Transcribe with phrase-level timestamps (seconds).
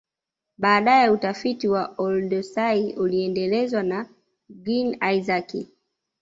[0.57, 4.09] Baadae utafiti wa Olorgesailie uliendelezwa na
[4.49, 5.55] Glynn Isaac